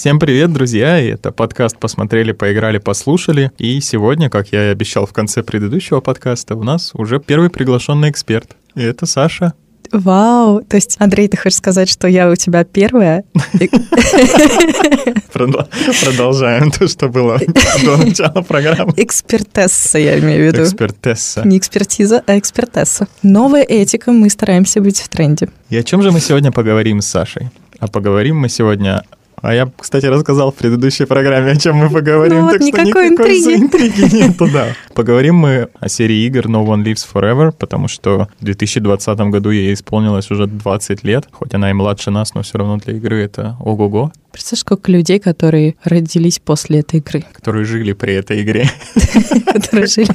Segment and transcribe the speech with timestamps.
[0.00, 0.98] Всем привет, друзья!
[0.98, 3.52] И это подкаст «Посмотрели, поиграли, послушали».
[3.58, 8.08] И сегодня, как я и обещал в конце предыдущего подкаста, у нас уже первый приглашенный
[8.08, 8.56] эксперт.
[8.74, 9.52] И это Саша.
[9.92, 10.62] Вау!
[10.62, 13.24] То есть, Андрей, ты хочешь сказать, что я у тебя первая?
[15.34, 17.38] Продолжаем то, что было
[17.84, 18.94] до начала программы.
[18.96, 20.62] Экспертесса, я имею в виду.
[20.62, 21.46] Экспертесса.
[21.46, 23.06] Не экспертиза, а экспертесса.
[23.22, 25.50] Новая этика, мы стараемся быть в тренде.
[25.68, 27.50] И о чем же мы сегодня поговорим с Сашей?
[27.80, 29.04] А поговорим мы сегодня
[29.42, 32.82] а я, кстати, рассказал в предыдущей программе, о чем мы поговорим, ну, так вот, что
[32.82, 33.62] никакой, никакой интриги.
[33.62, 34.68] интриги нету, да.
[34.94, 39.72] Поговорим мы о серии игр No One Lives Forever, потому что в 2020 году ей
[39.72, 43.56] исполнилось уже 20 лет, хоть она и младше нас, но все равно для игры это
[43.60, 44.12] ого-го.
[44.32, 47.24] Представляешь, сколько людей, которые родились после этой игры.
[47.32, 48.68] Которые жили при этой игре.
[49.52, 50.14] Которые жили.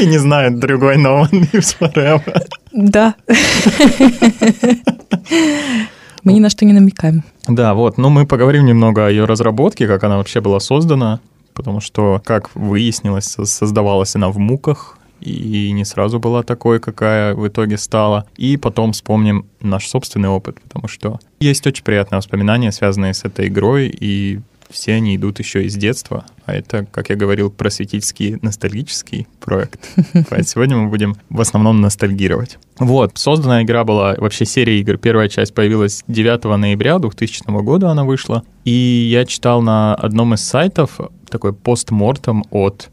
[0.00, 2.42] И не знают другой No One Lives Forever.
[2.72, 3.14] Да.
[6.24, 7.24] Мы ни на что не намекаем.
[7.48, 7.98] Да, вот.
[7.98, 11.20] Ну, мы поговорим немного о ее разработке, как она вообще была создана,
[11.54, 17.46] потому что, как выяснилось, создавалась она в муках, и не сразу была такой, какая в
[17.46, 18.26] итоге стала.
[18.36, 23.48] И потом вспомним наш собственный опыт, потому что есть очень приятные воспоминания, связанные с этой
[23.48, 24.40] игрой, и
[24.72, 29.88] все они идут еще из детства, а это, как я говорил, просветительский ностальгический проект.
[30.12, 32.58] Поэтому сегодня мы будем в основном ностальгировать.
[32.78, 38.04] Вот, созданная игра была, вообще серия игр, первая часть появилась 9 ноября 2000 года она
[38.04, 38.70] вышла, и
[39.10, 40.98] я читал на одном из сайтов
[41.28, 42.90] такой постмортом от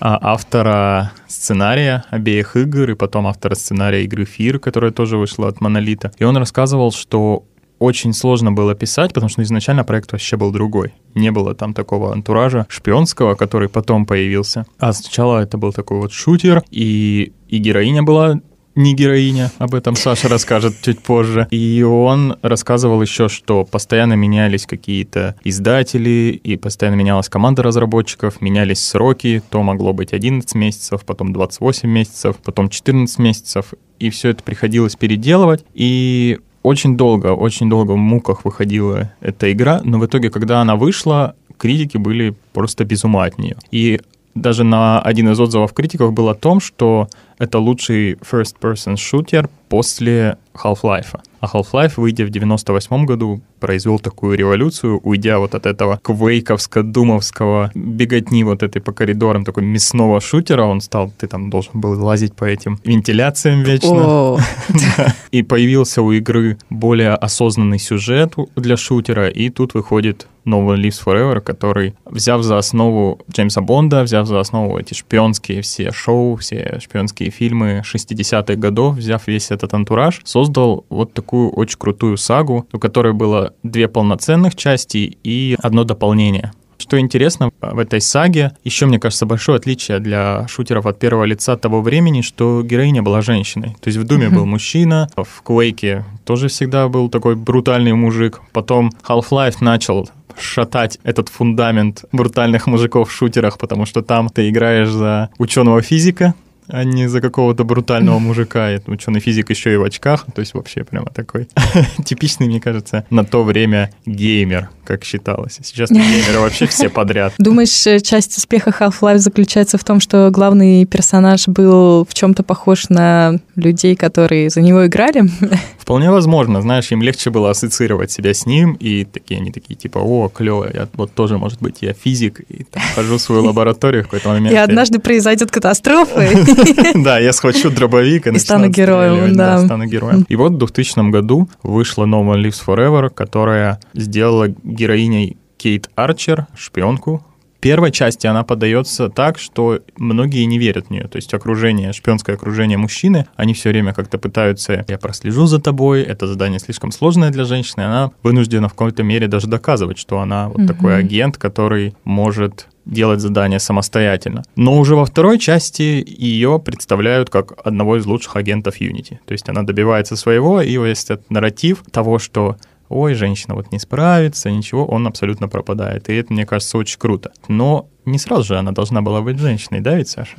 [0.00, 5.60] а, автора сценария обеих игр и потом автора сценария игры Фир, которая тоже вышла от
[5.60, 6.12] Монолита.
[6.18, 7.44] И он рассказывал, что
[7.78, 10.94] очень сложно было писать, потому что изначально проект вообще был другой.
[11.14, 14.66] Не было там такого антуража шпионского, который потом появился.
[14.78, 18.40] А сначала это был такой вот шутер, и, и героиня была
[18.78, 21.48] не героиня, об этом Саша расскажет чуть позже.
[21.50, 28.78] И он рассказывал еще, что постоянно менялись какие-то издатели, и постоянно менялась команда разработчиков, менялись
[28.78, 34.44] сроки, то могло быть 11 месяцев, потом 28 месяцев, потом 14 месяцев, и все это
[34.44, 35.64] приходилось переделывать.
[35.74, 40.76] И очень долго, очень долго в муках выходила эта игра, но в итоге, когда она
[40.76, 43.56] вышла, критики были просто без ума от нее.
[43.70, 44.00] И
[44.34, 47.08] даже на один из отзывов критиков был о том, что
[47.38, 51.18] это лучший first-person шутер после Half-Life.
[51.40, 58.44] А Half-Life, выйдя в 98 году, произвел такую революцию, уйдя вот от этого квейковско-думовского беготни
[58.44, 62.44] вот этой по коридорам, такой мясного шутера, он стал, ты там должен был лазить по
[62.44, 64.38] этим вентиляциям вечно.
[65.30, 71.00] И появился у игры более осознанный сюжет для шутера, и тут выходит No One Lives
[71.04, 76.78] Forever, который, взяв за основу Джеймса Бонда, взяв за основу эти шпионские все шоу, все
[76.82, 82.78] шпионские фильмы 60-х годов, взяв весь этот антураж, создал вот такую очень крутую сагу, у
[82.78, 86.52] которой было две полноценных части и одно дополнение.
[86.78, 91.56] Что интересно в этой саге, еще, мне кажется, большое отличие для шутеров от первого лица
[91.56, 93.76] того времени, что героиня была женщиной.
[93.80, 98.40] То есть в Думе был мужчина, в Квейке тоже всегда был такой брутальный мужик.
[98.52, 100.08] Потом Half-Life начал
[100.38, 106.34] шатать этот фундамент брутальных мужиков в шутерах, потому что там ты играешь за ученого физика,
[106.68, 108.74] а не за какого-то брутального мужика.
[108.74, 110.26] И ученый физик еще и в очках.
[110.34, 111.48] То есть вообще прямо такой
[112.04, 115.58] типичный, мне кажется, на то время геймер, как считалось.
[115.62, 117.34] Сейчас геймеры вообще все подряд.
[117.38, 122.88] Думаешь, э, часть успеха Half-Life заключается в том, что главный персонаж был в чем-то похож
[122.88, 125.24] на людей, которые за него играли?
[125.88, 126.60] Вполне возможно.
[126.60, 130.68] Знаешь, им легче было ассоциировать себя с ним, и такие они такие, типа, о, клево,
[130.70, 134.28] я вот тоже, может быть, я физик, и там, хожу в свою лабораторию в какой-то
[134.28, 134.52] момент.
[134.52, 136.28] И однажды произойдет катастрофа,
[136.94, 139.64] Да, я схвачу дробовик и стану героем, да.
[139.64, 140.26] стану героем.
[140.28, 146.48] И вот в 2000 году вышла No One Lives Forever, которая сделала героиней Кейт Арчер,
[146.54, 147.24] шпионку,
[147.60, 151.08] первой части она подается так, что многие не верят в нее.
[151.08, 156.02] То есть окружение, шпионское окружение мужчины, они все время как-то пытаются, я прослежу за тобой,
[156.02, 160.48] это задание слишком сложное для женщины, она вынуждена в какой-то мере даже доказывать, что она
[160.48, 164.42] вот такой агент, который может делать задания самостоятельно.
[164.56, 169.18] Но уже во второй части ее представляют как одного из лучших агентов Unity.
[169.26, 172.56] То есть она добивается своего, и есть этот нарратив того, что
[172.88, 176.08] ой, женщина вот не справится, ничего, он абсолютно пропадает.
[176.08, 177.32] И это, мне кажется, очень круто.
[177.48, 180.36] Но не сразу же она должна была быть женщиной, да ведь, Саша?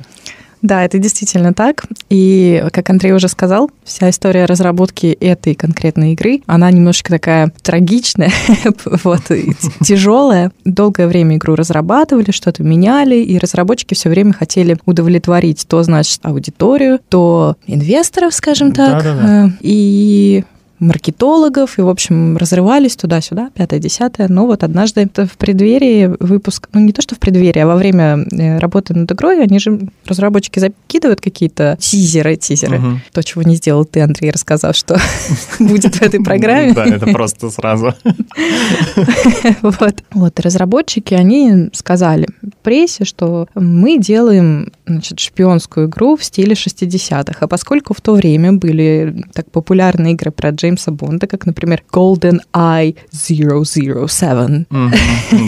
[0.62, 1.84] Да, это действительно так.
[2.10, 8.30] И, как Андрей уже сказал, вся история разработки этой конкретной игры, она немножечко такая трагичная,
[9.04, 9.22] вот,
[9.82, 10.52] тяжелая.
[10.64, 16.98] Долгое время игру разрабатывали, что-то меняли, и разработчики все время хотели удовлетворить то, значит, аудиторию,
[17.08, 19.02] то инвесторов, скажем так.
[19.02, 19.52] Да-да-да.
[19.60, 20.44] И
[20.80, 24.28] маркетологов, и, в общем, разрывались туда-сюда, пятое-десятое.
[24.28, 27.76] Но вот однажды это в преддверии выпуск, ну не то, что в преддверии, а во
[27.76, 32.78] время э, работы над игрой, они же, разработчики, закидывают какие-то тизеры, тизеры.
[32.78, 33.00] Угу.
[33.12, 34.98] То, чего не сделал ты, Андрей, рассказав, что
[35.58, 36.72] будет в этой программе.
[36.72, 37.94] Да, это просто сразу.
[39.62, 40.02] Вот.
[40.12, 42.26] Вот, разработчики, они сказали
[42.62, 47.38] прессе, что мы делаем значит, шпионскую игру в стиле 60-х.
[47.40, 52.40] А поскольку в то время были так популярные игры про Джеймса Бонда, как, например, Golden
[52.52, 54.64] Eye 007.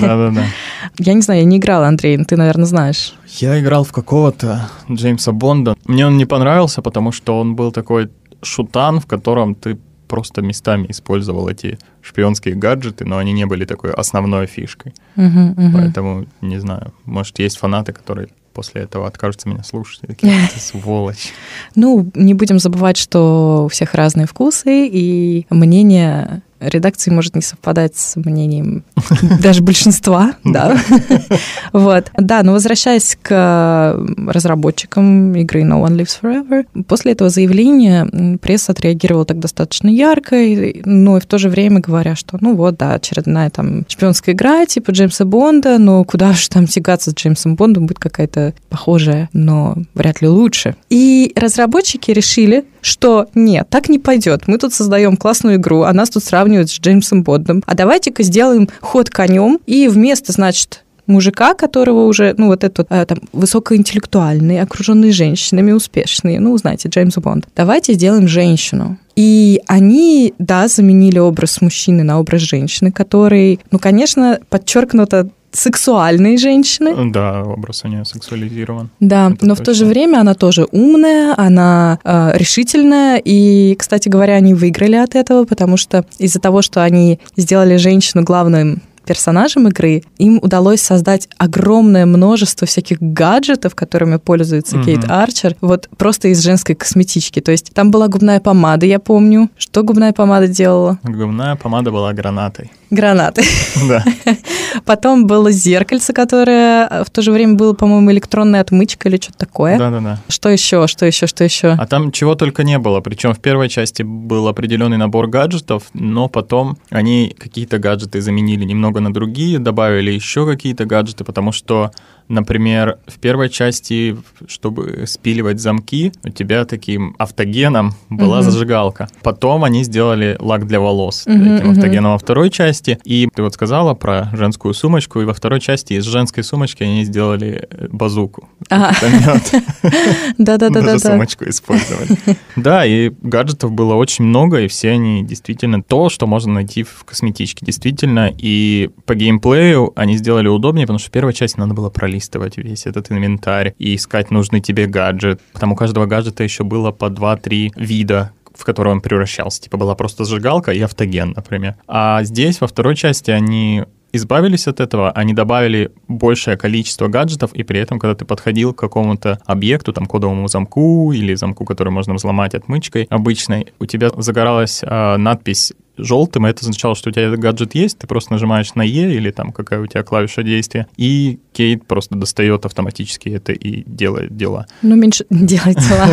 [0.00, 0.44] Да-да-да.
[0.99, 3.15] Я не знаю, я не играла, Андрей, ты, наверное, знаешь.
[3.39, 5.77] Я играл в какого-то Джеймса Бонда.
[5.87, 8.11] Мне он не понравился, потому что он был такой
[8.43, 9.79] шутан, в котором ты
[10.12, 14.93] просто местами использовал эти шпионские гаджеты, но они не были такой основной фишкой.
[15.17, 15.73] Uh-huh, uh-huh.
[15.73, 20.00] Поэтому, не знаю, может, есть фанаты, которые после этого откажутся меня слушать.
[20.06, 21.32] Такие, ты сволочь.
[21.75, 27.97] Ну, не будем забывать, что у всех разные вкусы, и мнение редакции может не совпадать
[27.97, 28.85] с мнением
[29.43, 30.76] даже большинства, да.
[31.73, 32.11] Вот.
[32.17, 39.25] Да, но возвращаясь к разработчикам игры No One Lives Forever, после этого заявления пресса отреагировала
[39.25, 40.37] так достаточно ярко,
[40.85, 44.67] но и в то же время говоря, что ну вот, да, очередная там шпионская игра
[44.67, 49.76] типа Джеймса Бонда, но куда же там тягаться с Джеймсом Бондом, будет какая-то похожая, но
[49.94, 50.76] вряд ли лучше.
[50.91, 54.46] И разработчики решили, что нет, так не пойдет.
[54.46, 57.62] Мы тут создаем классную игру, а нас тут сравнивают с Джеймсом Бондом.
[57.67, 63.05] А давайте-ка сделаем ход конем и вместо, значит, мужика, которого уже, ну, вот этот а,
[63.06, 67.46] там, высокоинтеллектуальный, окруженный женщинами, успешный, ну, знаете, Джеймс Бонд.
[67.56, 68.99] Давайте сделаем женщину.
[69.14, 77.10] И они, да, заменили образ мужчины на образ женщины, который, ну, конечно, подчеркнуто сексуальной женщины.
[77.12, 78.90] Да, образ у нее сексуализирован.
[79.00, 79.62] Да, Это но точно.
[79.62, 83.20] в то же время она тоже умная, она э, решительная.
[83.25, 88.25] И, кстати говоря, они выиграли от этого, потому что из-за того, что они сделали женщину
[88.25, 94.84] главным персонажам игры, им удалось создать огромное множество всяких гаджетов, которыми пользуется mm-hmm.
[94.84, 97.40] Кейт Арчер, вот просто из женской косметички.
[97.40, 99.50] То есть там была губная помада, я помню.
[99.56, 100.99] Что губная помада делала?
[101.02, 103.43] Губная помада была гранатой гранаты.
[103.88, 104.04] Да.
[104.84, 109.78] Потом было зеркальце, которое в то же время было, по-моему, электронная отмычка или что-то такое.
[109.78, 110.20] Да-да-да.
[110.28, 111.70] Что еще, что еще, что еще?
[111.70, 113.00] А там чего только не было.
[113.00, 118.92] Причем в первой части был определенный набор гаджетов, но потом они какие-то гаджеты заменили немного
[119.00, 121.91] на другие, добавили еще какие-то гаджеты, потому что
[122.32, 128.50] Например, в первой части, чтобы спиливать замки, у тебя таким автогеном была угу.
[128.50, 129.08] зажигалка.
[129.23, 131.70] Потом они сделали лак для волос угу, этим угу.
[131.73, 132.99] автогеном во второй части.
[133.05, 137.05] И ты вот сказала про женскую сумочку, и во второй части из женской сумочки они
[137.05, 138.49] сделали э, базуку.
[138.70, 140.81] Да-да-да.
[140.81, 142.17] Даже сумочку использовали.
[142.56, 147.05] Да, и гаджетов было очень много, и все они действительно то, что можно найти в
[147.05, 147.64] косметичке.
[147.64, 152.22] Действительно, и по геймплею они сделали удобнее, потому что в первой части надо было пролистывать
[152.23, 155.41] пролистывать весь этот инвентарь и искать нужный тебе гаджет.
[155.59, 159.63] Там у каждого гаджета еще было по 2-3 вида в который он превращался.
[159.63, 161.75] Типа была просто зажигалка и автоген, например.
[161.89, 167.63] А здесь во второй части они избавились от этого, они добавили большее количество гаджетов, и
[167.63, 172.13] при этом, когда ты подходил к какому-то объекту, там, кодовому замку или замку, который можно
[172.13, 177.40] взломать отмычкой обычной, у тебя загоралась э, надпись желтым, это означало, что у тебя этот
[177.40, 181.38] гаджет есть, ты просто нажимаешь на E или там какая у тебя клавиша действия, и
[181.52, 184.66] Кейт просто достает автоматически это и делает дела.
[184.82, 186.09] Ну, меньше делает дела.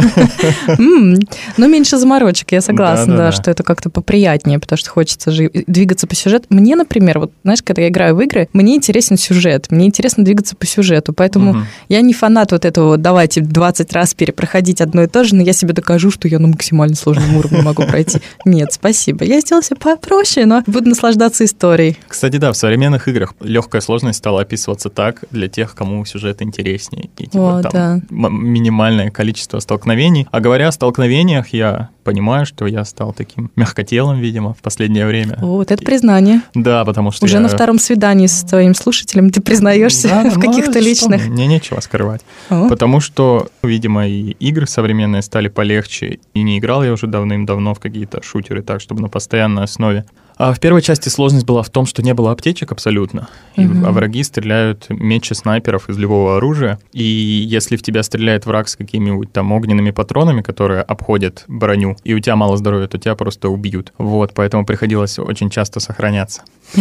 [1.57, 6.07] Ну, меньше заморочек, я согласна, да, что это как-то поприятнее, потому что хочется же двигаться
[6.07, 6.45] по сюжету.
[6.49, 10.55] Мне, например, вот, знаешь, когда я играю в игры, мне интересен сюжет, мне интересно двигаться
[10.55, 15.23] по сюжету, поэтому я не фанат вот этого, давайте 20 раз перепроходить одно и то
[15.23, 18.19] же, но я себе докажу, что я на максимально сложном уровне могу пройти.
[18.45, 19.23] Нет, спасибо.
[19.25, 21.97] Я сделала все попроще, но буду наслаждаться историей.
[22.07, 27.09] Кстати, да, в современных играх легкая сложность стала описываться так для тех, кому сюжет интереснее.
[27.17, 28.01] И типа, О, там да.
[28.09, 30.27] минимальное количество столкновений.
[30.31, 35.37] А говоря о столкновениях, я понимаю, что я стал таким мягкотелым, видимо, в последнее время.
[35.39, 36.41] Вот это признание.
[36.55, 37.39] Да, потому что Уже я...
[37.39, 41.27] на втором свидании с твоим слушателем ты признаешься да, в ну, каких-то личных...
[41.27, 42.21] Мне нечего скрывать.
[42.49, 42.67] О.
[42.67, 47.79] Потому что, видимо, и игры современные стали полегче, и не играл я уже давным-давно в
[47.79, 50.05] какие-то шутеры так, чтобы на постоянной основе.
[50.39, 53.27] А в первой части сложность была в том, что не было аптечек абсолютно,
[53.57, 53.85] и, угу.
[53.85, 58.77] а враги стреляют мечи снайперов из любого оружия, и если в тебя стреляет враг с
[58.77, 63.49] какими-нибудь там огненными патронами, которые обходят броню, и у тебя мало здоровья, то тебя просто
[63.49, 63.91] убьют.
[63.97, 66.43] Вот, поэтому приходилось очень часто сохраняться.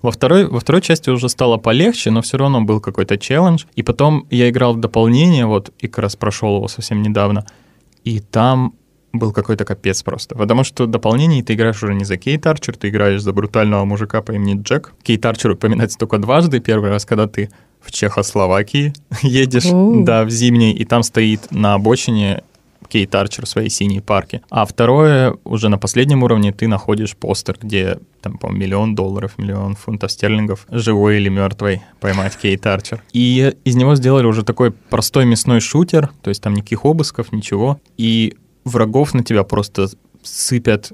[0.00, 3.64] Во второй, во второй части уже стало полегче, но все равно был какой-то челлендж.
[3.74, 7.44] И потом я играл в дополнение, вот, и как раз прошел его совсем недавно,
[8.04, 8.74] и там
[9.18, 10.34] был какой-то капец просто.
[10.34, 14.22] Потому что дополнение ты играешь уже не за Кейт Арчер, ты играешь за брутального мужика
[14.22, 14.92] по имени Джек.
[15.02, 16.60] Кейт Арчер упоминается только дважды.
[16.60, 18.92] Первый раз, когда ты в Чехословакии
[19.22, 20.04] едешь, Оу.
[20.04, 22.42] да, в зимний, и там стоит на обочине
[22.88, 24.42] Кейт Арчер в своей синей парке.
[24.50, 29.74] А второе, уже на последнем уровне ты находишь постер, где там, по миллион долларов, миллион
[29.76, 33.02] фунтов стерлингов, живой или мертвой, поймать Кейт Арчер.
[33.12, 37.80] И из него сделали уже такой простой мясной шутер, то есть там никаких обысков, ничего.
[37.96, 39.88] И врагов на тебя просто
[40.22, 40.92] сыпят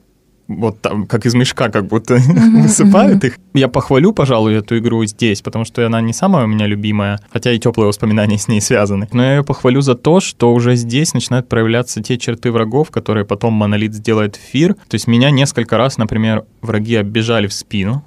[0.48, 2.18] вот там, как из мешка, как будто
[2.62, 3.38] высыпают их.
[3.54, 7.52] Я похвалю, пожалуй, эту игру здесь, потому что она не самая у меня любимая, хотя
[7.52, 9.08] и теплые воспоминания с ней связаны.
[9.12, 13.24] Но я ее похвалю за то, что уже здесь начинают проявляться те черты врагов, которые
[13.24, 14.74] потом Монолит сделает в Фир.
[14.74, 18.04] То есть меня несколько раз, например, враги оббежали в спину,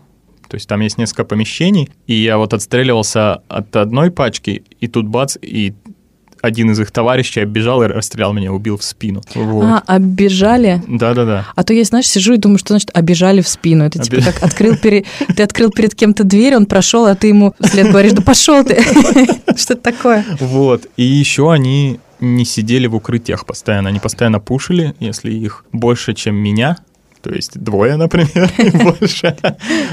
[0.47, 5.07] то есть там есть несколько помещений, и я вот отстреливался от одной пачки, и тут
[5.07, 5.73] бац, и
[6.45, 9.21] один из их товарищей оббежал и расстрелял меня, убил в спину.
[9.33, 9.63] Вот.
[9.65, 10.81] А, оббежали?
[10.87, 11.45] Да-да-да.
[11.55, 13.83] А то я, знаешь, сижу и думаю, что значит обижали в спину.
[13.83, 15.05] Это типа Оби- как открыл пере...
[15.35, 18.81] ты открыл перед кем-то дверь, он прошел, а ты ему вслед говоришь, да пошел ты.
[19.55, 20.25] Что-то такое.
[20.39, 20.87] Вот.
[20.97, 23.89] И еще они не сидели в укрытиях постоянно.
[23.89, 26.77] Они постоянно пушили, если их больше, чем меня,
[27.25, 28.51] то есть двое, например,
[28.99, 29.35] больше,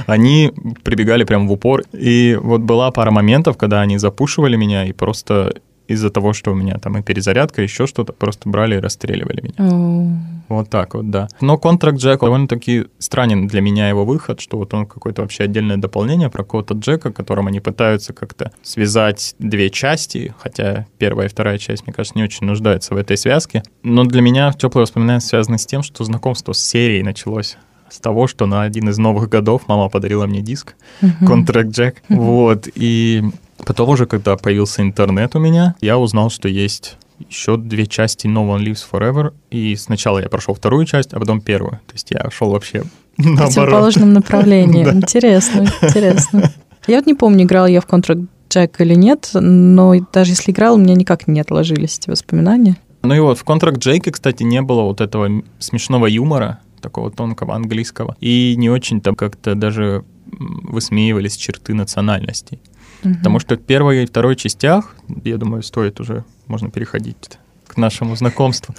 [0.06, 0.52] они
[0.84, 1.82] прибегали прям в упор.
[1.92, 5.54] И вот была пара моментов, когда они запушивали меня и просто
[5.88, 9.72] из-за того, что у меня там и перезарядка, еще что-то, просто брали и расстреливали меня.
[9.72, 10.08] О,
[10.48, 11.28] Вот так вот, да.
[11.40, 15.76] Но контракт Джек довольно-таки странен для меня его выход, что вот он какое-то вообще отдельное
[15.76, 21.58] дополнение про какого-то Джека, которым они пытаются как-то связать две части, хотя первая и вторая
[21.58, 23.62] часть, мне кажется, не очень нуждаются в этой связке.
[23.82, 27.56] Но для меня теплые воспоминания связаны с тем, что знакомство с серией началось
[27.92, 30.74] с того, что на один из новых годов мама подарила мне диск
[31.26, 32.02] Контракт Джек.
[32.08, 32.66] Вот.
[32.74, 33.22] И
[33.64, 36.96] потом уже, когда появился интернет у меня, я узнал, что есть
[37.28, 39.32] еще две части No One Lives Forever.
[39.50, 41.80] И сначала я прошел вторую часть, а потом первую.
[41.86, 42.82] То есть я шел вообще
[43.16, 43.54] в наоборот.
[43.54, 44.88] противоположном направлении.
[44.88, 46.52] Интересно, интересно.
[46.86, 50.74] Я вот не помню, играла я в контракт Джек или нет, но даже если играла,
[50.74, 52.76] у меня никак не отложились эти воспоминания.
[53.02, 57.54] Ну и вот в Контракт Джейке, кстати, не было вот этого смешного юмора, такого тонкого
[57.54, 58.16] английского.
[58.20, 60.04] И не очень там как-то даже
[60.38, 62.60] высмеивались черты национальностей.
[63.02, 64.94] Потому что в первой и второй частях,
[65.24, 68.74] я думаю, стоит уже, можно переходить к нашему знакомству.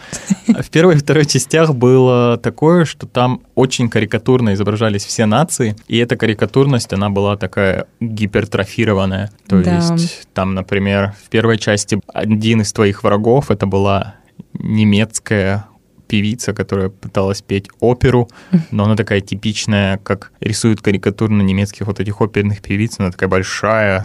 [0.48, 5.98] В первой и второй частях было такое, что там очень карикатурно изображались все нации, и
[5.98, 9.32] эта карикатурность, она была такая гипертрофированная.
[9.48, 9.76] То Да.
[9.76, 14.16] есть там, например, в первой части один из твоих врагов, это была
[14.54, 15.66] немецкая
[16.14, 18.30] певица, которая пыталась петь оперу,
[18.70, 24.04] но она такая типичная, как рисуют карикатурно немецких вот этих оперных певиц, она такая большая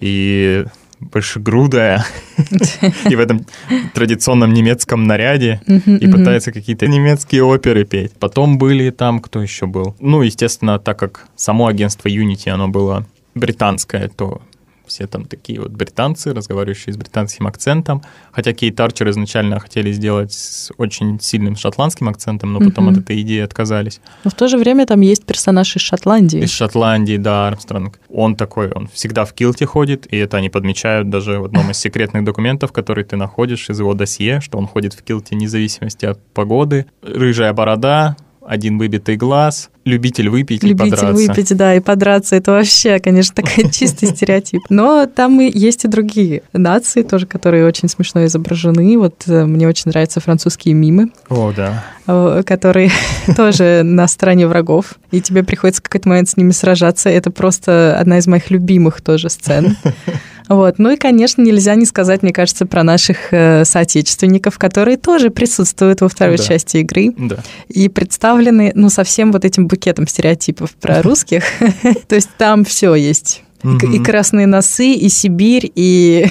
[0.00, 0.64] и
[0.98, 2.04] большегрудая,
[3.08, 3.46] и в этом
[3.94, 8.14] традиционном немецком наряде, и пытается какие-то немецкие оперы петь.
[8.18, 9.94] Потом были там, кто еще был?
[10.00, 13.06] Ну, естественно, так как само агентство Unity, оно было
[13.36, 14.42] британское, то
[14.86, 18.02] все там такие вот британцы, разговаривающие с британским акцентом.
[18.32, 22.94] Хотя Кейт Арчер изначально хотели сделать с очень сильным шотландским акцентом, но потом Мгм.
[22.94, 24.00] от этой идеи отказались.
[24.24, 26.40] Но в то же время там есть персонаж из Шотландии.
[26.42, 27.98] Из Шотландии, да, Армстронг.
[28.08, 31.78] Он такой, он всегда в килте ходит, и это они подмечают даже в одном из
[31.78, 36.06] секретных документов, который ты находишь из его досье, что он ходит в килте вне зависимости
[36.06, 36.86] от погоды.
[37.02, 41.14] Рыжая борода, один выбитый глаз, любитель выпить и Любитель подраться.
[41.14, 44.62] выпить, да, и подраться, это вообще, конечно, такой чистый стереотип.
[44.70, 48.98] Но там и есть и другие нации тоже, которые очень смешно изображены.
[48.98, 51.84] Вот э, мне очень нравятся французские мимы, О, да.
[52.06, 52.90] э, которые
[53.36, 57.08] тоже на стороне врагов, и тебе приходится в какой-то момент с ними сражаться.
[57.10, 59.76] Это просто одна из моих любимых тоже сцен.
[60.48, 60.78] Вот.
[60.78, 66.00] Ну и, конечно, нельзя не сказать, мне кажется, про наших э, соотечественников, которые тоже присутствуют
[66.02, 66.44] во второй Да.
[66.44, 67.38] части игры Да.
[67.68, 71.44] и представлены, ну, совсем вот этим букетом стереотипов про русских.
[72.08, 73.42] То есть там все есть.
[73.64, 76.26] И красные носы, и Сибирь, и...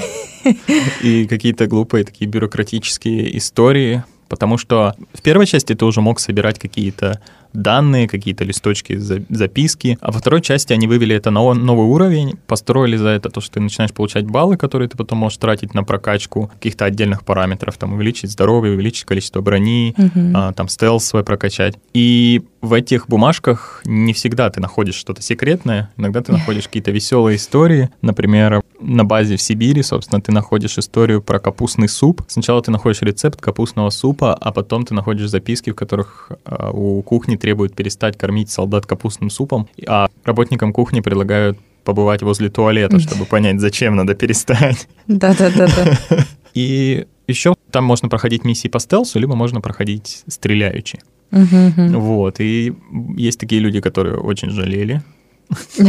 [1.01, 6.60] И какие-то глупые такие бюрократические истории, потому что в первой части ты уже мог собирать
[6.60, 7.20] какие-то
[7.53, 12.38] данные, какие-то листочки, за- записки, а во второй части они вывели это на новый уровень,
[12.48, 15.83] построили за это то, что ты начинаешь получать баллы, которые ты потом можешь тратить на
[15.83, 19.95] прокачку каких-то отдельных параметров, там увеличить здоровье, увеличить количество брони,
[20.33, 21.75] а, там стелс свой прокачать.
[21.93, 27.36] И в этих бумажках не всегда ты находишь что-то секретное, иногда ты находишь какие-то веселые
[27.36, 27.89] истории.
[28.01, 32.22] Например, на базе в Сибири, собственно, ты находишь историю про капустный суп.
[32.27, 37.01] Сначала ты находишь рецепт капустного супа, а потом ты находишь записки, в которых а, у
[37.01, 43.25] кухни требуют перестать кормить солдат капустным супом, а работникам кухни предлагают побывать возле туалета, чтобы
[43.25, 44.88] понять, зачем надо перестать.
[45.07, 45.97] Да-да-да-да.
[46.53, 51.00] И еще там можно проходить миссии по стелсу, либо можно проходить стреляючи.
[51.31, 52.73] Вот, и
[53.17, 55.01] есть такие люди, которые очень жалели.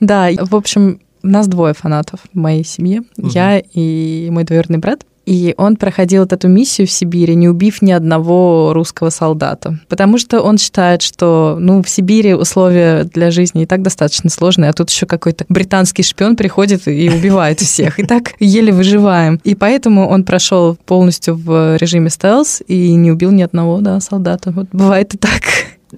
[0.00, 3.02] Да, в общем, нас двое фанатов в моей семье.
[3.16, 5.04] Я и мой двоюродный брат.
[5.26, 9.78] И он проходил вот эту миссию в Сибири, не убив ни одного русского солдата.
[9.88, 14.70] Потому что он считает, что ну, в Сибири условия для жизни и так достаточно сложные,
[14.70, 17.98] а тут еще какой-то британский шпион приходит и убивает всех.
[17.98, 19.40] И так еле выживаем.
[19.42, 24.52] И поэтому он прошел полностью в режиме стелс и не убил ни одного да, солдата.
[24.52, 25.42] Вот бывает и так.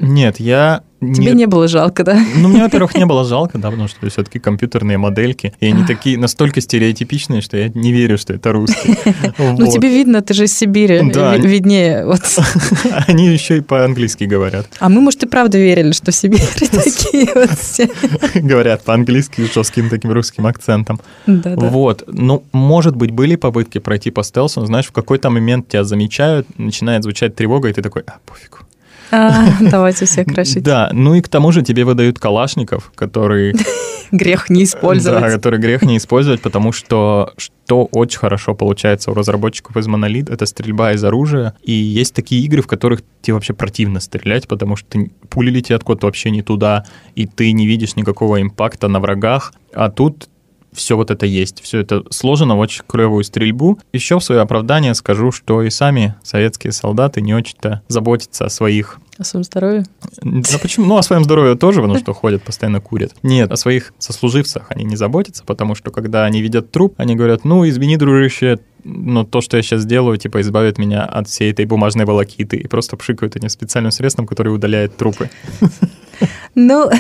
[0.01, 0.83] Нет, я...
[1.01, 2.21] Тебе не было жалко, да?
[2.37, 6.19] Ну, мне, во-первых, не было жалко, да, потому что все-таки компьютерные модельки, и они такие
[6.19, 8.97] настолько стереотипичные, что я не верю, что это русские.
[9.39, 11.37] Ну, тебе видно, ты же из Сибири, Да.
[11.37, 12.05] ви- виднее.
[13.07, 14.67] Они еще и по-английски говорят.
[14.81, 17.89] А мы, может, и правда верили, что в Сибири такие вот все.
[18.35, 21.01] Говорят по-английски с жестким таким русским акцентом.
[21.27, 21.65] Да-да.
[21.69, 22.03] Вот.
[22.09, 26.47] Ну, может быть, были попытки пройти по стелсу, но, знаешь, в какой-то момент тебя замечают,
[26.59, 28.59] начинает звучать тревога, и ты такой, а, пофигу.
[29.11, 30.63] А, Давайте все крошить.
[30.63, 33.55] Да, ну и к тому же тебе выдают калашников, который...
[34.11, 35.33] Грех не Да, использовать.
[35.35, 40.47] который грех не использовать, потому что что очень хорошо получается у разработчиков из Monolith, это
[40.47, 41.53] стрельба из оружия.
[41.63, 45.85] И есть такие игры, в которых тебе вообще противно стрелять, потому что ты- пули летят
[45.85, 46.85] куда-то вообще не туда,
[47.17, 49.53] и ты не видишь никакого импакта на врагах.
[49.75, 50.31] А тут
[50.73, 53.79] все вот это есть, все это сложено в очень клевую стрельбу.
[53.93, 58.99] Еще в свое оправдание скажу, что и сами советские солдаты не очень-то заботятся о своих
[59.19, 59.85] О своем здоровье.
[60.23, 60.87] да почему?
[60.87, 63.13] Ну, о своем здоровье тоже, потому что ходят, постоянно курят.
[63.23, 67.45] Нет, о своих сослуживцах они не заботятся, потому что когда они видят труп, они говорят,
[67.45, 71.67] ну, извини, дружище, но то, что я сейчас делаю, типа, избавит меня от всей этой
[71.67, 72.57] бумажной волокиты.
[72.57, 75.31] И просто пшикают этим специальным средством, которое удаляет трупы.
[76.55, 76.91] Ну,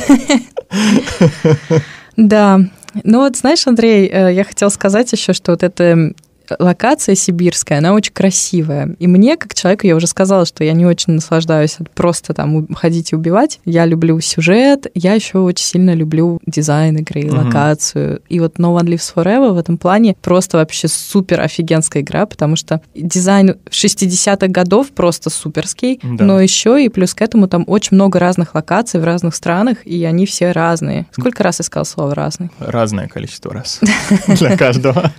[2.16, 2.60] да.
[3.04, 6.12] Ну вот, знаешь, Андрей, э, я хотела сказать еще, что вот эта
[6.58, 8.96] локация сибирская, она очень красивая.
[8.98, 12.66] И мне, как человеку, я уже сказала, что я не очень наслаждаюсь от просто там
[12.74, 13.60] ходить и убивать.
[13.64, 17.46] Я люблю сюжет, я еще очень сильно люблю дизайн игры, Мгм.
[17.46, 18.20] локацию.
[18.28, 22.56] И вот No One Lives Forever в этом плане просто вообще супер офигенская игра, потому
[22.56, 26.24] что дизайн 60-х годов просто суперский, Да.
[26.24, 30.04] но еще и плюс к этому там очень много разных локаций в разных странах, и
[30.04, 31.06] они все разные.
[31.12, 32.50] Сколько раз искал слово разный?
[32.58, 33.80] Разное количество раз.
[34.26, 35.12] Для каждого.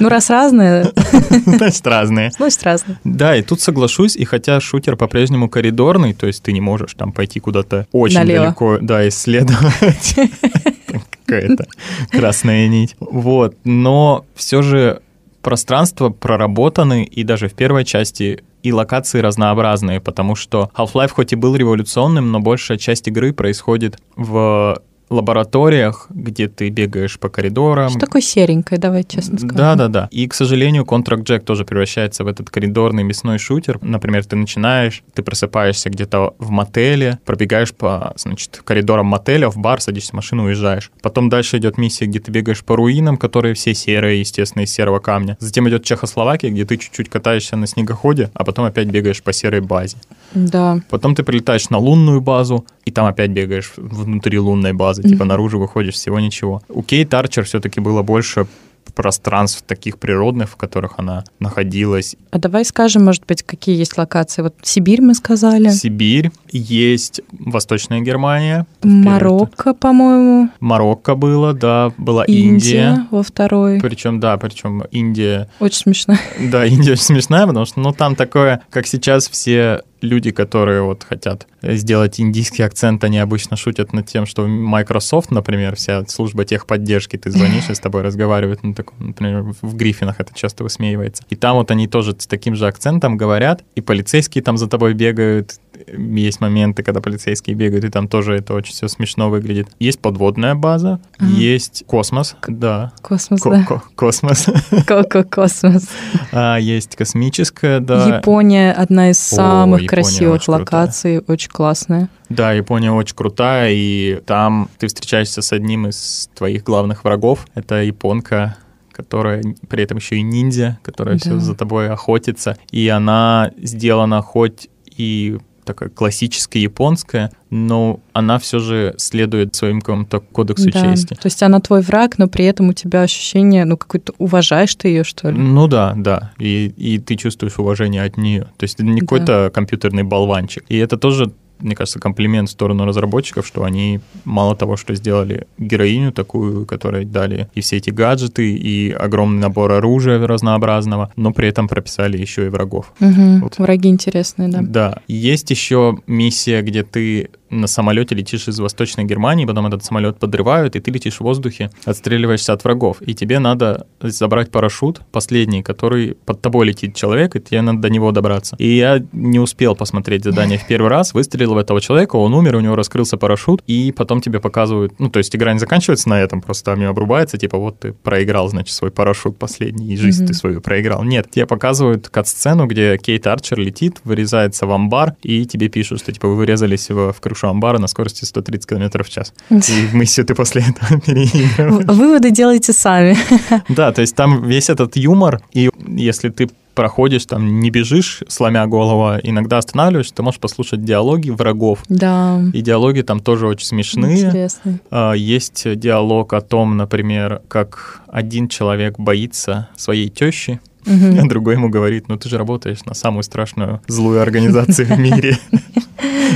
[0.00, 0.92] Ну, раз разные,
[1.46, 2.30] Значит, разные.
[2.32, 2.98] значит разные.
[3.04, 7.12] Да, и тут соглашусь, и хотя шутер по-прежнему коридорный, то есть ты не можешь там
[7.12, 8.44] пойти куда-то очень Налево.
[8.46, 10.14] далеко, да, исследовать.
[11.26, 11.66] Какая-то
[12.10, 12.96] красная нить.
[13.00, 15.00] Вот, но все же
[15.40, 21.36] пространства проработаны, и даже в первой части и локации разнообразные, потому что Half-Life хоть и
[21.36, 24.80] был революционным, но большая часть игры происходит в
[25.14, 29.56] лабораториях, где ты бегаешь по коридорам, Что такое серенькое, давай честно скажем.
[29.56, 30.08] да, да, да.
[30.10, 33.78] И, к сожалению, Contract Jack тоже превращается в этот коридорный мясной шутер.
[33.82, 39.80] Например, ты начинаешь, ты просыпаешься где-то в мотеле, пробегаешь по, значит, коридорам мотеля, в бар,
[39.80, 40.90] садишься в машину, уезжаешь.
[41.02, 44.98] Потом дальше идет миссия, где ты бегаешь по руинам, которые все серые, естественно, из серого
[44.98, 45.36] камня.
[45.40, 49.60] Затем идет Чехословакия, где ты чуть-чуть катаешься на снегоходе, а потом опять бегаешь по серой
[49.60, 49.96] базе.
[50.34, 50.80] Да.
[50.90, 55.58] Потом ты прилетаешь на лунную базу, и там опять бегаешь внутри лунной базы, типа наружу
[55.58, 56.62] выходишь, всего ничего.
[56.68, 58.46] У Кейт Арчер все-таки было больше
[58.94, 62.16] пространств таких природных, в которых она находилась.
[62.30, 64.42] А давай скажем, может быть, какие есть локации.
[64.42, 65.70] Вот Сибирь мы сказали.
[65.70, 68.66] Сибирь, есть Восточная Германия.
[68.82, 70.50] Марокко, по-моему.
[70.60, 73.06] Марокко было, да, была Индия, Индия.
[73.10, 73.80] во второй.
[73.80, 76.16] Причем, да, причем Индия Очень смешно.
[76.38, 81.04] Да, Индия очень смешная, потому что, ну, там такое, как сейчас все люди, которые вот
[81.04, 87.16] хотят сделать индийский акцент, они обычно шутят над тем, что Microsoft, например, вся служба техподдержки,
[87.16, 91.22] ты звонишь и с тобой разговаривают, ну, таком, например, в Гриффинах это часто высмеивается.
[91.30, 94.94] И там вот они тоже с таким же акцентом говорят, и полицейские там за тобой
[94.94, 95.60] бегают,
[95.92, 99.68] есть моменты, когда полицейские бегают, и там тоже это очень все смешно выглядит.
[99.78, 101.30] Есть подводная база, Ага.
[101.30, 103.64] есть космос, да, Космос, Ко- да.
[103.64, 104.46] ко- космос.
[104.86, 105.88] Ко-ко космос.
[106.32, 108.16] А, есть космическая, да.
[108.18, 110.60] Япония одна из самых Япония красивых очень крутая.
[110.60, 112.08] локаций, очень классная.
[112.28, 117.46] Да, Япония очень крутая, и там ты встречаешься с одним из твоих главных врагов.
[117.54, 118.56] Это японка,
[118.90, 121.40] которая при этом еще и ниндзя, которая все Да.
[121.40, 122.56] за тобой охотится.
[122.70, 130.20] И она сделана хоть и такая классическая японская, но она все же следует своим какому-то
[130.20, 130.80] кодексу Да.
[130.82, 131.14] чести.
[131.14, 134.88] То есть она твой враг, но при этом у тебя ощущение, ну, какой-то уважаешь ты
[134.88, 135.38] ее, что ли?
[135.38, 136.32] Ну да, да.
[136.38, 138.44] И, и ты чувствуешь уважение от нее.
[138.56, 139.06] То есть это не Да.
[139.06, 140.64] какой-то компьютерный болванчик.
[140.68, 145.46] И это тоже мне кажется, комплимент в сторону разработчиков, что они мало того, что сделали
[145.58, 151.48] героиню такую, которой дали и все эти гаджеты, и огромный набор оружия разнообразного, но при
[151.48, 152.92] этом прописали еще и врагов.
[153.00, 153.38] Угу.
[153.42, 153.58] Вот.
[153.58, 154.60] Враги интересные, да.
[154.62, 155.02] Да.
[155.08, 160.74] Есть еще миссия, где ты на самолете летишь из Восточной Германии, потом этот самолет подрывают,
[160.74, 163.02] и ты летишь в воздухе, отстреливаешься от врагов.
[163.02, 167.90] И тебе надо забрать парашют, последний, который под тобой летит человек, и тебе надо до
[167.90, 168.56] него добраться.
[168.58, 172.56] И я не успел посмотреть задание в первый раз, выстрелил в этого человека, он умер,
[172.56, 176.20] у него раскрылся парашют, и потом тебе показывают, ну, то есть игра не заканчивается на
[176.20, 180.28] этом, просто там обрубается, типа, вот ты проиграл, значит, свой парашют последний, и жизнь mm-hmm.
[180.28, 181.02] ты свою проиграл.
[181.04, 186.12] Нет, тебе показывают кат-сцену, где Кейт Арчер летит, вырезается в амбар, и тебе пишут, что,
[186.12, 189.32] типа, вы вырезались в, в крышу крышу амбара на скорости 130 км в час.
[189.50, 191.86] И в миссию ты после этого переигрываешь.
[191.86, 193.16] Выводы делайте сами.
[193.68, 198.66] Да, то есть там весь этот юмор, и если ты проходишь, там, не бежишь, сломя
[198.66, 201.80] голову, а иногда останавливаешься, ты можешь послушать диалоги врагов.
[201.88, 202.40] Да.
[202.52, 204.26] И диалоги там тоже очень смешные.
[204.26, 204.78] Интересно.
[204.90, 211.16] А, есть диалог о том, например, как один человек боится своей тещи, Угу.
[211.16, 215.38] А другой ему говорит, ну ты же работаешь на самую страшную злую организацию в мире.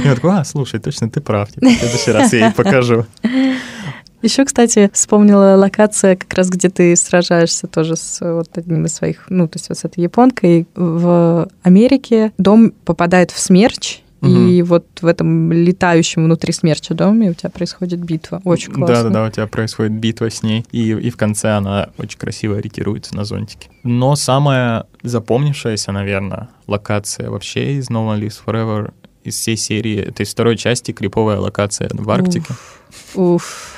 [0.04, 3.06] И он такой, а, слушай, точно ты прав, в следующий раз я ей покажу.
[4.26, 9.26] Еще, кстати, вспомнила локация, как раз где ты сражаешься тоже с вот одним из своих,
[9.28, 10.66] ну, то есть вот с этой японкой.
[10.74, 14.30] В Америке дом попадает в смерч, Угу.
[14.30, 18.40] И вот в этом летающем внутри смерча доме у тебя происходит битва.
[18.44, 18.96] Очень классно.
[18.96, 23.14] Да-да-да, у тебя происходит битва с ней, и, и в конце она очень красиво ориентируется
[23.14, 23.68] на зонтике.
[23.84, 30.22] Но самая запомнившаяся, наверное, локация вообще из No One Lives Forever из всей серии, это
[30.22, 32.54] из второй части криповая локация в Арктике.
[33.14, 33.75] Уф, уф.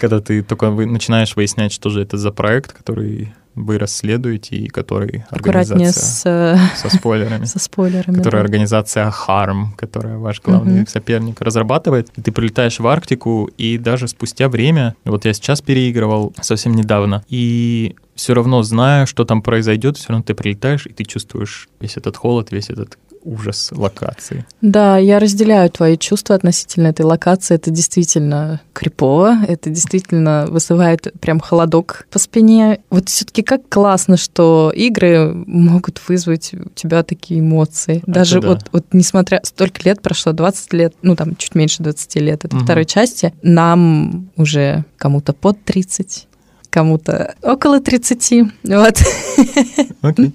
[0.00, 5.24] Когда ты только начинаешь выяснять, что же это за проект, который вы расследуете и который
[5.30, 7.44] Аккуратнее организация с, со спойлерами.
[7.46, 8.18] Со спойлерами.
[8.18, 8.44] Которая да.
[8.44, 10.90] организация Harm, которая ваш главный угу.
[10.90, 12.10] соперник разрабатывает.
[12.16, 17.24] И ты прилетаешь в Арктику, и даже спустя время, вот я сейчас переигрывал совсем недавно,
[17.28, 21.96] и все равно зная, что там произойдет, все равно ты прилетаешь, и ты чувствуешь весь
[21.96, 24.46] этот холод, весь этот ужас локации.
[24.62, 27.56] Да, я разделяю твои чувства относительно этой локации.
[27.56, 32.80] Это действительно крипово, это действительно вызывает прям холодок по спине.
[32.90, 37.98] Вот все-таки как классно, что игры могут вызвать у тебя такие эмоции.
[37.98, 38.48] Это Даже да.
[38.48, 39.40] вот, вот несмотря...
[39.42, 42.64] Столько лет прошло, 20 лет, ну там чуть меньше 20 лет, это угу.
[42.64, 46.28] второй части, нам уже кому-то под 30,
[46.70, 48.52] кому-то около 30.
[48.64, 49.02] Вот.
[50.02, 50.32] Okay.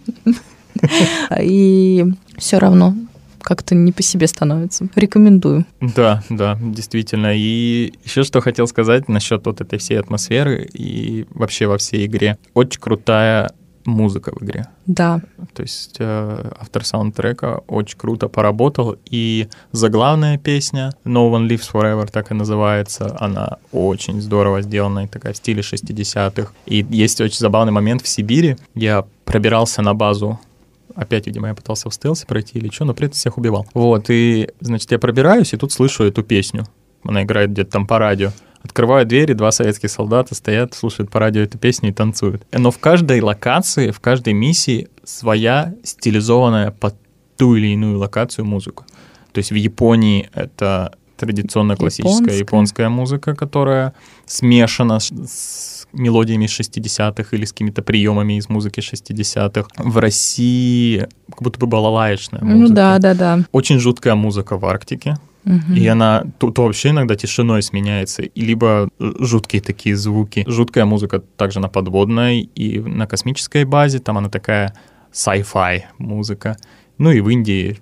[1.40, 2.06] И
[2.38, 2.96] все равно
[3.42, 4.88] как-то не по себе становится.
[4.96, 5.66] Рекомендую.
[5.80, 7.36] Да, да, действительно.
[7.36, 12.38] И еще что хотел сказать насчет вот этой всей атмосферы и вообще во всей игре.
[12.54, 13.52] Очень крутая
[13.86, 14.68] музыка в игре.
[14.86, 15.22] Да.
[15.54, 22.10] То есть э, автор саундтрека очень круто поработал, и заглавная песня No One Lives Forever
[22.12, 26.52] так и называется, она очень здорово сделана, такая в стиле 60-х.
[26.66, 28.56] И есть очень забавный момент в Сибири.
[28.76, 30.40] Я пробирался на базу
[30.96, 33.68] Опять, видимо, я пытался в стелсе пройти или что, но при этом всех убивал.
[33.74, 36.66] Вот, и, значит, я пробираюсь, и тут слышу эту песню.
[37.04, 38.32] Она играет где-то там по радио.
[38.64, 42.46] Открываю двери, два советских солдата стоят, слушают по радио эту песню и танцуют.
[42.52, 46.96] Но в каждой локации, в каждой миссии своя стилизованная под
[47.38, 48.86] ту или иную локацию музыка.
[49.32, 53.94] То есть в Японии это традиционная классическая японская, японская музыка, которая
[54.26, 59.68] смешана с мелодиями 60-х или с какими-то приемами из музыки 60-х.
[59.78, 62.70] В России как будто бы балалаечная ну музыка.
[62.70, 63.40] Ну да, да, да.
[63.52, 65.18] Очень жуткая музыка в Арктике.
[65.46, 65.74] Угу.
[65.76, 70.44] И она тут вообще иногда тишиной сменяется, и либо жуткие такие звуки.
[70.48, 74.76] Жуткая музыка также на подводной и на космической базе, там она такая
[75.12, 76.58] sci-fi музыка.
[76.98, 77.80] Ну и в Индии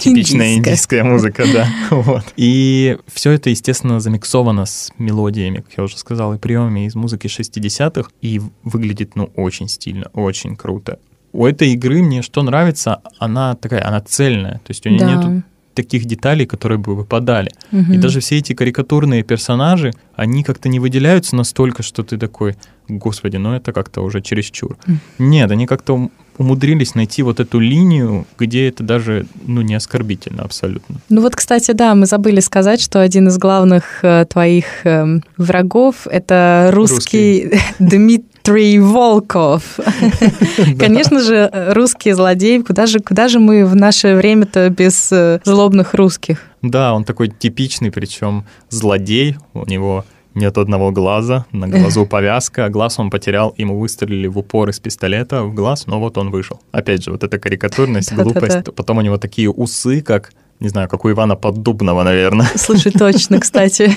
[0.00, 1.68] Типичная индийская музыка, да.
[1.90, 2.24] Вот.
[2.36, 7.26] И все это, естественно, замиксовано с мелодиями, как я уже сказал, и приемами из музыки
[7.26, 10.98] 60-х, и выглядит, ну, очень стильно, очень круто.
[11.32, 15.14] У этой игры мне что нравится, она такая, она цельная, то есть у нее да.
[15.14, 15.42] нету
[15.76, 17.50] таких деталей, которые бы выпадали.
[17.70, 17.92] Угу.
[17.92, 22.56] И даже все эти карикатурные персонажи, они как-то не выделяются настолько, что ты такой,
[22.88, 24.76] господи, ну это как-то уже чересчур.
[25.18, 30.96] Нет, они как-то умудрились найти вот эту линию, где это даже, ну, не оскорбительно абсолютно.
[31.08, 36.06] Ну вот, кстати, да, мы забыли сказать, что один из главных э, твоих э, врагов—
[36.10, 37.60] это русский, русский.
[37.78, 39.78] Дмитрий Волков.
[40.78, 42.62] Конечно же, русский злодей.
[42.62, 46.42] Куда же, куда же мы в наше время-то без э, злобных русских?
[46.62, 49.36] Да, он такой типичный, причем злодей.
[49.54, 50.04] У него
[50.36, 55.42] нет одного глаза, на глазу повязка, глаз он потерял, ему выстрелили в упор из пистолета
[55.42, 56.60] в глаз, но вот он вышел.
[56.70, 58.74] Опять же, вот эта карикатурность, глупость.
[58.74, 62.48] Потом у него такие усы, как не знаю, как у Ивана Поддубного, наверное.
[62.56, 63.94] Слушай, точно, кстати.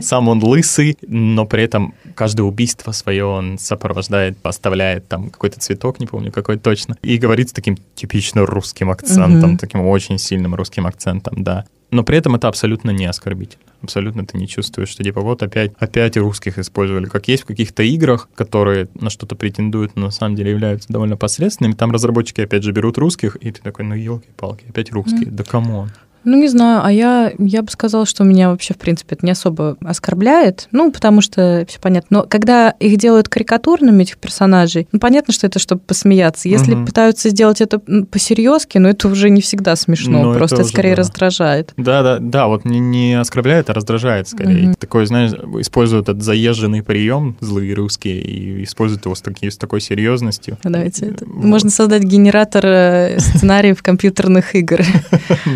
[0.00, 6.00] Сам он лысый, но при этом каждое убийство свое он сопровождает, поставляет там какой-то цветок,
[6.00, 9.58] не помню какой точно, и говорит с таким типично русским акцентом, угу.
[9.58, 11.66] таким очень сильным русским акцентом, да.
[11.90, 13.64] Но при этом это абсолютно не оскорбительно.
[13.80, 17.06] Абсолютно ты не чувствуешь, что типа вот опять, опять русских использовали.
[17.06, 21.16] Как есть в каких-то играх, которые на что-то претендуют, но на самом деле являются довольно
[21.16, 21.74] посредственными.
[21.74, 25.30] Там разработчики опять же берут русских, и ты такой, ну елки-палки, опять русские, mm.
[25.30, 25.90] да come on.
[26.28, 29.32] Ну, не знаю, а я, я бы сказала, что меня вообще, в принципе, это не
[29.32, 32.18] особо оскорбляет, ну, потому что все понятно.
[32.18, 36.50] Но когда их делают карикатурными, этих персонажей, ну, понятно, что это чтобы посмеяться.
[36.50, 36.84] Если угу.
[36.84, 40.96] пытаются сделать это по-серьезки, ну, это уже не всегда смешно, ну, просто это, это скорее
[40.96, 41.02] да.
[41.02, 41.72] раздражает.
[41.78, 44.68] Да, да, да, вот не, не оскорбляет, а раздражает скорее.
[44.68, 44.74] Угу.
[44.78, 49.80] Такой, знаешь, используют этот заезженный прием, злые русские, и используют его с, таки, с такой
[49.80, 50.58] серьезностью.
[50.62, 51.24] Давайте это.
[51.24, 51.42] Вот.
[51.42, 54.80] Можно создать генератор э, сценариев компьютерных игр.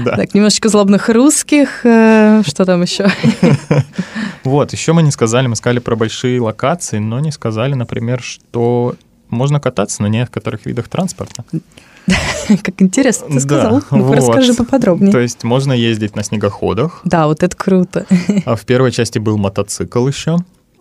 [0.04, 1.84] Так, немножечко парочку злобных русских.
[1.84, 3.08] Э, что там еще?
[4.44, 8.96] Вот, еще мы не сказали, мы сказали про большие локации, но не сказали, например, что
[9.30, 11.44] можно кататься на некоторых видах транспорта.
[12.48, 13.78] Как интересно ты сказал.
[13.78, 14.16] Да, ну вот.
[14.16, 15.12] расскажи поподробнее.
[15.12, 17.02] То есть можно ездить на снегоходах.
[17.04, 18.04] Да, вот это круто.
[18.44, 20.38] А в первой части был мотоцикл еще.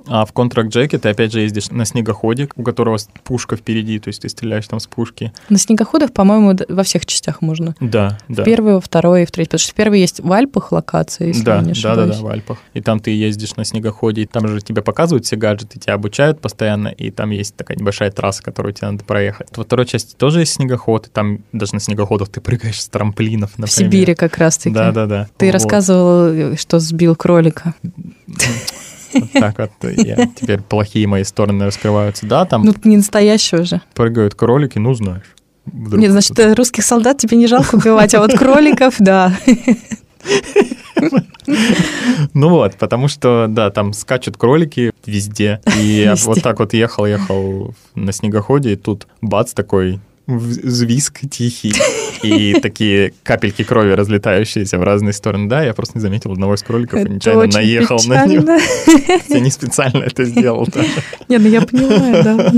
[0.07, 4.09] А в Contract Jack ты опять же ездишь на снегоходе, у которого пушка впереди, то
[4.09, 5.31] есть ты стреляешь там с пушки.
[5.49, 7.75] На снегоходах, по-моему, во всех частях можно.
[7.79, 8.43] Да, да.
[8.43, 9.51] В первой, во второй и в третьей.
[9.51, 11.97] Потому что в первой есть в Альпах локации, если да, я не ошибаюсь.
[11.97, 12.57] Да, да, да, в Альпах.
[12.73, 16.39] И там ты ездишь на снегоходе, и там же тебе показывают все гаджеты, тебя обучают
[16.39, 19.47] постоянно, и там есть такая небольшая трасса, которую тебе надо проехать.
[19.55, 23.51] Во второй части тоже есть снегоход, и там даже на снегоходах ты прыгаешь с трамплинов,
[23.57, 23.69] например.
[23.69, 24.73] В Сибири как раз-таки.
[24.73, 25.27] Да, да, да.
[25.37, 25.53] Ты вот.
[25.53, 27.75] рассказывал, что сбил кролика.
[29.13, 32.25] Вот так вот я, теперь плохие мои стороны раскрываются.
[32.25, 32.63] Да, там...
[32.63, 33.81] Ну, не настоящего же.
[33.93, 35.35] Прыгают кролики, ну, знаешь.
[35.65, 39.33] Вдруг Нет, значит, русских солдат тебе не жалко убивать, а вот кроликов, да.
[42.33, 45.61] Ну вот, потому что, да, там скачут кролики везде.
[45.77, 51.73] И я вот так вот ехал, ехал на снегоходе, и тут бац такой взвизг тихий
[52.23, 55.49] и такие капельки крови, разлетающиеся в разные стороны.
[55.49, 58.57] Да, я просто не заметил одного из кроликов и нечаянно наехал на него.
[59.29, 60.67] Я не специально это сделал.
[61.27, 62.53] Не, ну я понимаю, да.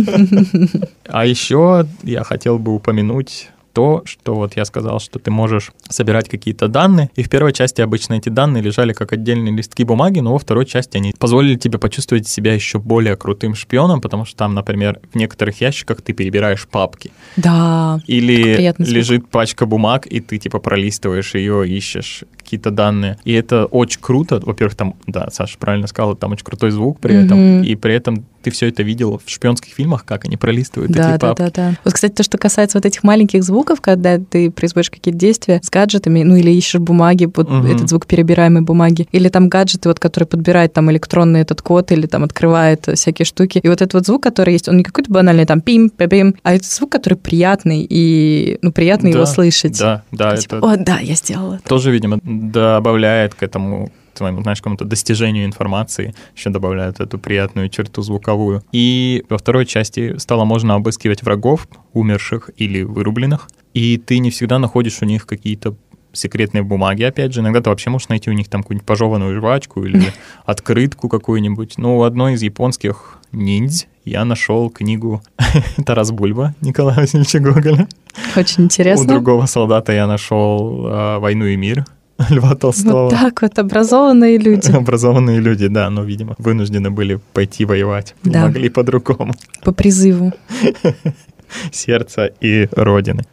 [1.06, 6.30] А еще я хотел бы упомянуть то, что вот я сказал, что ты можешь собирать
[6.30, 10.34] какие-то данные, и в первой части обычно эти данные лежали как отдельные листки бумаги, но
[10.34, 14.54] во второй части они позволили тебе почувствовать себя еще более крутым шпионом, потому что там,
[14.54, 17.12] например, в некоторых ящиках ты перебираешь папки.
[17.36, 18.00] Да.
[18.08, 23.18] Или лежит пачка бумаг, и ты типа пролистываешь ее, ищешь какие-то данные.
[23.24, 24.40] И это очень круто.
[24.44, 27.26] Во-первых, там, да, Саша правильно сказал, там очень крутой звук при mm-hmm.
[27.26, 31.16] этом, и при этом ты все это видел в шпионских фильмах, как они пролистывают да,
[31.16, 31.42] эти папки.
[31.42, 31.78] Да, да, да.
[31.86, 35.70] Вот, кстати, то, что касается вот этих маленьких звуков, когда ты производишь какие-то действия с
[35.70, 37.66] гаджетами, ну или ищешь бумаги, вот угу.
[37.66, 42.06] этот звук перебираемой бумаги, или там гаджеты, вот, которые подбирают там электронный этот код, или
[42.06, 43.60] там открывает всякие штуки.
[43.64, 46.54] И вот этот вот звук, который есть, он не какой-то банальный там пим, пим, а
[46.54, 49.80] это звук, который приятный, и ну приятно да, его слышать.
[49.80, 50.36] Да, да.
[50.36, 50.68] Типа, это...
[50.68, 51.62] О, да, я сделала.
[51.66, 52.20] Тоже, видимо,
[52.52, 58.64] добавляет к этому твоему, знаешь, какому-то достижению информации, еще добавляют эту приятную черту звуковую.
[58.72, 64.60] И во второй части стало можно обыскивать врагов, умерших или вырубленных, и ты не всегда
[64.60, 65.76] находишь у них какие-то
[66.14, 67.42] секретные бумаги, опять же.
[67.42, 70.14] Иногда ты вообще можешь найти у них там какую-нибудь пожеванную жвачку или
[70.46, 71.78] открытку какую-нибудь.
[71.78, 75.24] Ну, у одной из японских ниндзь я нашел книгу
[75.86, 77.88] Тарас Бульба Николая Васильевича Гоголя.
[78.36, 79.04] Очень интересно.
[79.04, 81.86] У другого солдата я нашел э, «Войну и мир»
[82.30, 83.04] Льва Толстого.
[83.04, 84.72] Вот так вот, образованные люди.
[84.76, 88.16] Образованные люди, да, но, видимо, вынуждены были пойти воевать.
[88.24, 88.40] Да.
[88.40, 89.34] Не могли по-другому.
[89.64, 90.32] По призыву.
[91.72, 93.24] Сердца и Родины.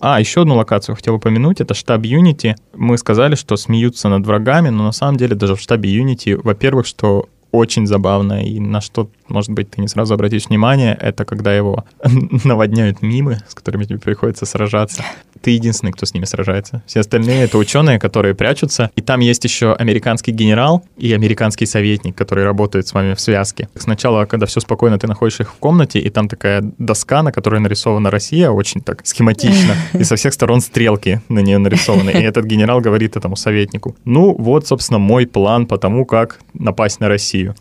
[0.00, 2.56] А, еще одну локацию хотел упомянуть, это штаб Unity.
[2.74, 6.86] Мы сказали, что смеются над врагами, но на самом деле даже в штабе Unity, во-первых,
[6.86, 11.54] что очень забавно, и на что, может быть, ты не сразу обратишь внимание, это когда
[11.54, 11.84] его
[12.44, 15.04] наводняют мимы, с которыми тебе приходится сражаться
[15.44, 16.82] ты единственный, кто с ними сражается.
[16.86, 18.90] Все остальные— это ученые, которые прячутся.
[18.96, 23.68] И там есть еще американский генерал и американский советник, которые работают с вами в связке.
[23.76, 27.60] Сначала, когда все спокойно, ты находишь их в комнате, и там такая доска, на которой
[27.60, 32.10] нарисована Россия, очень так схематично, и со всех сторон стрелки на нее нарисованы.
[32.10, 37.00] И этот генерал говорит этому советнику, ну вот, собственно, мой план по тому, как напасть
[37.00, 37.54] на Россию.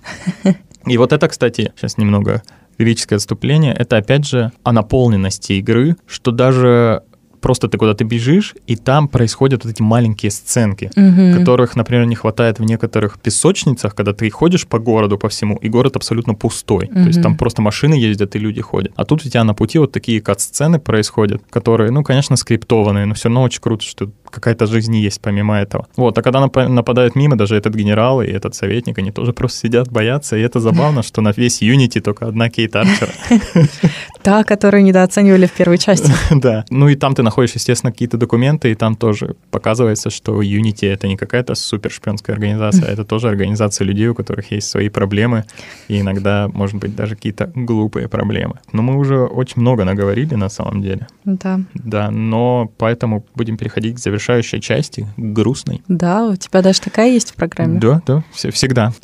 [0.86, 2.44] И вот это, кстати, сейчас немного
[2.78, 7.04] лирическое отступление, это опять же о наполненности игры, что даже
[7.44, 11.38] просто ты куда-то бежишь, и там происходят вот эти маленькие сценки, угу.
[11.38, 15.68] которых, например, не хватает в некоторых песочницах, когда ты ходишь по городу, по всему, и
[15.68, 16.86] город абсолютно пустой.
[16.86, 16.94] Угу.
[16.94, 18.94] То есть там просто машины ездят и люди ходят.
[18.96, 23.14] А тут у тебя на пути вот такие кат-сцены происходят, которые, ну, конечно, скриптованные, но
[23.14, 25.88] все равно очень круто, что какая-то жизнь есть помимо этого.
[25.96, 29.92] Вот, а когда нападают мимо, даже этот генерал и этот советник, они тоже просто сидят,
[29.92, 33.10] боятся, и это забавно, что на весь Unity только одна Кейт Арчер.
[34.24, 36.12] Та, которую недооценивали в первой части.
[36.44, 36.66] Да.
[36.70, 41.08] Ну и там ты находишь, естественно, какие-то документы, и там тоже показывается, что Unity— это
[41.08, 45.46] не какая-то супершпионская организация, это тоже организация людей, у которых есть свои проблемы,
[45.88, 48.56] и иногда, может быть, даже какие-то глупые проблемы.
[48.74, 51.08] Но мы уже очень много наговорили на самом деле.
[51.26, 51.60] Да.
[51.74, 55.82] Да, но поэтому будем переходить к завершающей части, грустной.
[55.88, 57.80] Да, у тебя даже такая есть в программе?
[57.80, 58.94] Да, да, всегда.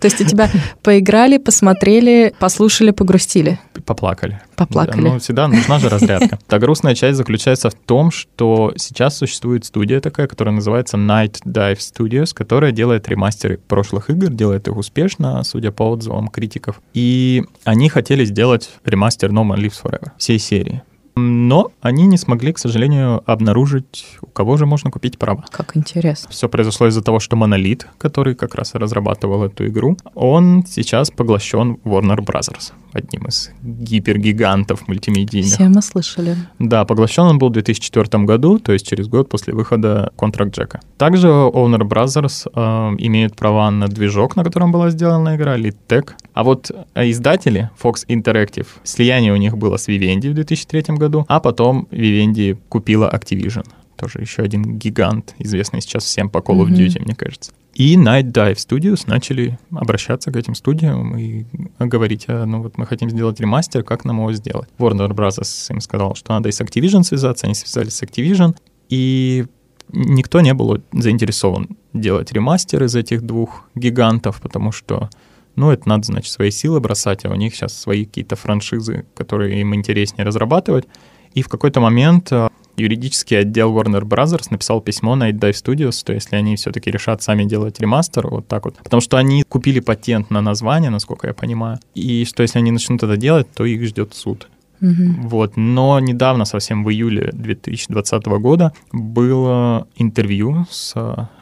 [0.00, 0.50] То есть у тебя
[0.82, 3.58] поиграли, посмотрели, послушали, погрустили?
[3.86, 4.40] Поплакали.
[4.56, 5.00] Поплакали.
[5.00, 6.38] Ну, всегда нужна же разрядка.
[6.46, 11.78] Та грустная часть заключается в том, что сейчас существует студия такая, которая называется Night Dive
[11.78, 16.80] Studios, которая делает ремастеры прошлых игр, делает их успешно, судя по отзывам критиков.
[16.94, 20.82] И они хотели сделать ремастер No Man Lives Forever всей серии.
[21.14, 25.44] Но они не смогли, к сожалению, обнаружить, у кого же можно купить права.
[25.50, 26.30] Как интересно.
[26.30, 31.78] Все произошло из-за того, что Monolith, который как раз разрабатывал эту игру, он сейчас поглощен
[31.84, 35.52] Warner Bros., одним из гипергигантов мультимедийных.
[35.52, 36.36] Все мы слышали.
[36.58, 40.80] Да, поглощен он был в 2004 году, то есть через год после выхода Contract Джека.
[40.98, 42.12] Также Warner Bros.
[42.54, 46.10] Э, имеют права на движок, на котором была сделана игра, LeadTech.
[46.34, 51.01] А вот э, издатели Fox Interactive, слияние у них было с Vivendi в 2003 году,
[51.28, 53.66] а потом Vivendi купила Activision.
[53.96, 57.04] Тоже еще один гигант, известный сейчас всем по Call of Duty, mm-hmm.
[57.04, 57.52] мне кажется.
[57.74, 61.46] И Night Dive Studios начали обращаться к этим студиям и
[61.78, 64.68] говорить, а, ну вот мы хотим сделать ремастер, как нам его сделать?
[64.78, 65.72] Warner Bros.
[65.72, 68.54] им сказал, что надо и с Activision связаться, они связались с Activision,
[68.90, 69.46] и
[69.92, 75.08] никто не был заинтересован делать ремастер из этих двух гигантов, потому что
[75.56, 79.60] ну, это надо, значит, свои силы бросать, а у них сейчас свои какие-то франшизы, которые
[79.60, 80.86] им интереснее разрабатывать.
[81.34, 84.46] И в какой-то момент а, юридический отдел Warner Bros.
[84.50, 88.64] написал письмо на Dive Studios, что если они все-таки решат сами делать ремастер, вот так
[88.64, 92.70] вот, потому что они купили патент на название, насколько я понимаю, и что если они
[92.70, 94.48] начнут это делать, то их ждет суд.
[94.80, 95.28] Угу.
[95.28, 95.56] Вот.
[95.56, 100.94] Но недавно, совсем в июле 2020 года, было интервью с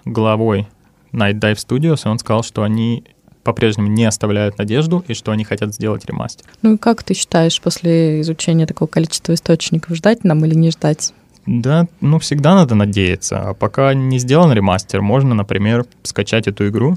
[0.05, 0.69] главой
[1.13, 3.05] Night Dive Studios, и он сказал, что они
[3.51, 6.47] по-прежнему не оставляют надежду и что они хотят сделать ремастер.
[6.63, 11.13] Ну и как ты считаешь, после изучения такого количества источников, ждать нам или не ждать?
[11.47, 13.41] Да, ну всегда надо надеяться.
[13.41, 16.97] А пока не сделан ремастер, можно, например, скачать эту игру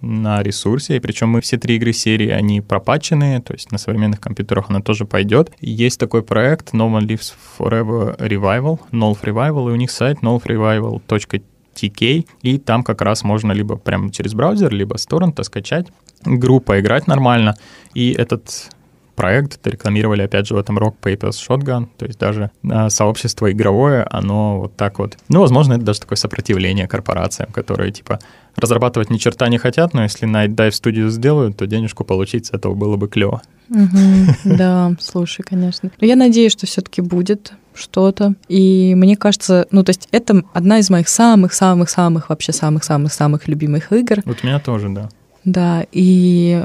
[0.00, 4.20] на ресурсе, и причем мы все три игры серии, они пропаченные, то есть на современных
[4.20, 5.52] компьютерах она тоже пойдет.
[5.60, 11.42] Есть такой проект No One Lives Forever Revival, Nolf Revival, и у них сайт nolfrevival.tk
[11.74, 15.86] TK, и там как раз можно либо прямо через браузер, либо с торрента скачать
[16.24, 17.54] игру, поиграть нормально,
[17.94, 18.70] и этот
[19.20, 24.02] проект рекламировали, опять же, в этом Rock Papers Shotgun, то есть даже э, сообщество игровое,
[24.10, 25.18] оно вот так вот...
[25.28, 28.18] Ну, возможно, это даже такое сопротивление корпорациям, которые, типа,
[28.56, 32.50] разрабатывать ни черта не хотят, но если Night Dive Studio сделают, то денежку получить с
[32.52, 33.42] этого было бы клево.
[34.44, 35.90] Да, слушай, конечно.
[36.00, 38.34] Но я надеюсь, что все-таки будет что-то.
[38.48, 44.22] И мне кажется, ну, то есть это одна из моих самых-самых-самых, вообще самых-самых-самых любимых игр.
[44.24, 45.10] Вот меня тоже, да.
[45.44, 46.64] Да, и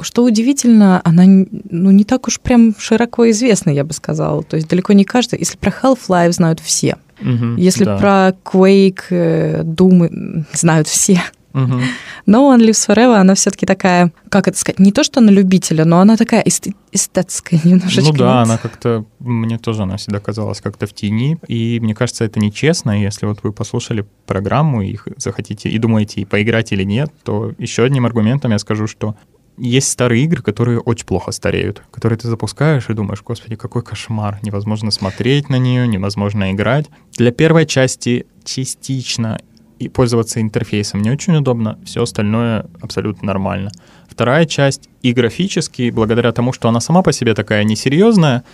[0.00, 4.42] что удивительно, она ну, не так уж прям широко известна, я бы сказала.
[4.42, 5.38] То есть далеко не каждый.
[5.38, 6.96] Если про Half-Life знают все.
[7.20, 7.96] Угу, Если да.
[7.96, 11.22] про Quake, э, Doom знают все.
[11.54, 11.80] Угу.
[12.26, 15.84] Но One Lives Forever, она все-таки такая, как это сказать, не то, что на любителя,
[15.84, 16.44] но она такая
[16.90, 18.02] эстетская немножечко.
[18.02, 18.46] Ну да, нет?
[18.48, 23.00] она как-то, мне тоже она всегда казалась как-то в тени, и мне кажется, это нечестно,
[23.00, 28.04] если вот вы послушали программу и захотите, и думаете, поиграть или нет, то еще одним
[28.04, 29.14] аргументом я скажу, что
[29.56, 34.38] есть старые игры, которые очень плохо стареют, которые ты запускаешь и думаешь, господи, какой кошмар,
[34.42, 36.86] невозможно смотреть на нее, невозможно играть.
[37.12, 39.38] Для первой части частично
[39.78, 43.70] и пользоваться интерфейсом не очень удобно, все остальное абсолютно нормально.
[44.08, 48.44] Вторая часть и графически, благодаря тому, что она сама по себе такая несерьезная,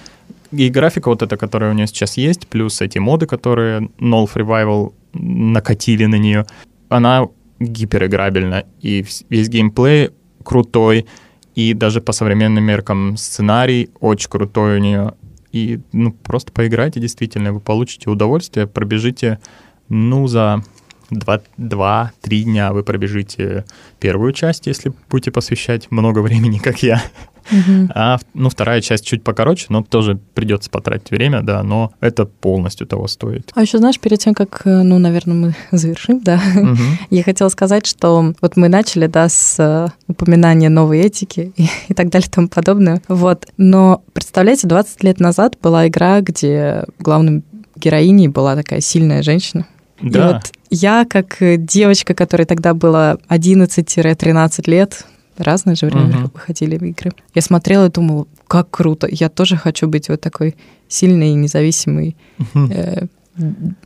[0.51, 4.93] и графика вот эта, которая у нее сейчас есть, плюс эти моды, которые Nolf Revival
[5.13, 6.47] накатили на нее,
[6.89, 7.29] она
[7.61, 10.11] гипериграбельна, и весь геймплей
[10.45, 11.07] крутой,
[11.55, 15.15] и даже по современным меркам сценарий очень крутой у нее.
[15.53, 19.41] И ну, просто поиграйте, действительно, вы получите удовольствие, пробежите,
[19.89, 20.63] ну, за
[21.11, 22.11] 2-3
[22.43, 23.65] дня вы пробежите
[23.99, 27.03] первую часть, если будете посвящать много времени, как я.
[27.51, 27.91] Угу.
[27.95, 32.87] А ну, вторая часть чуть покороче, но тоже придется потратить время, да, но это полностью
[32.87, 33.51] того стоит.
[33.55, 36.79] А еще, знаешь, перед тем, как, э, ну, наверное, мы завершим, да, угу.
[37.11, 41.95] я хотела сказать, что вот мы начали, да, с э, упоминания новой этики и, и
[41.95, 47.43] так далее и тому подобное, вот, но представляете, 20 лет назад была игра, где главным
[47.77, 49.67] героиней была такая сильная женщина.
[50.03, 50.09] Да.
[50.09, 55.05] И вот я, как девочка, которой тогда было 11-13 лет,
[55.41, 56.31] разное же время Мгм.
[56.35, 60.57] выходили в игры, я смотрела и думала, как круто, я тоже хочу быть вот такой
[60.89, 62.17] сильной и независимой
[62.55, 63.07] э,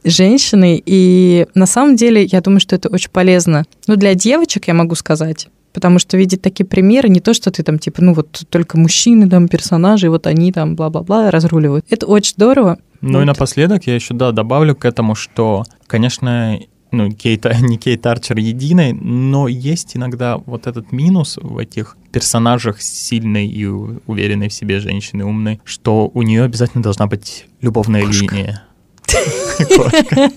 [0.05, 0.82] женщиной.
[0.84, 3.64] И на самом деле, я думаю, что это очень полезно.
[3.86, 7.62] Ну, для девочек я могу сказать, потому что видеть такие примеры, не то, что ты
[7.62, 11.84] там, типа, ну, вот только мужчины там, персонажи, вот они там, бла-бла-бла, разруливают.
[11.90, 12.78] Это очень здорово.
[13.00, 13.24] Ну и Вот.
[13.26, 16.59] напоследок я еще, да, добавлю к этому, что, конечно,
[16.95, 22.80] ну, Кейт, не Кейт Арчер единой, но есть иногда вот этот минус в этих персонажах
[22.80, 28.64] сильной и уверенной в себе женщины, умной, что у нее обязательно должна быть любовная линия.
[29.07, 30.30] Кошка.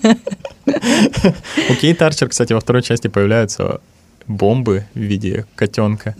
[1.70, 3.80] У Кейт Арчер, кстати, во второй части появляются
[4.28, 6.14] бомбы в виде котенка.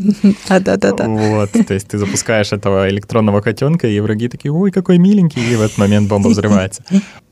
[0.49, 1.07] А, да-да-да.
[1.07, 5.57] Вот, то есть ты запускаешь этого электронного котенка, и враги такие, ой, какой миленький, и
[5.57, 6.82] в этот момент бомба взрывается.